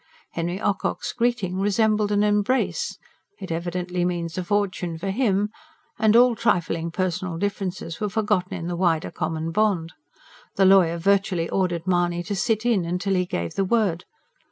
[0.31, 2.97] Henry Ocock's greeting resembled an embrace
[3.39, 5.49] "It evidently means a fortune for him"
[5.99, 9.93] and all trifling personal differences were forgotten in the wider common bond.
[10.55, 14.05] The lawyer virtually ordered Mahony to "sit in", till he gave the word.